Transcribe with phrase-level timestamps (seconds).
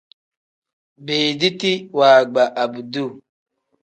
[1.05, 3.09] Beediti waagba abduu.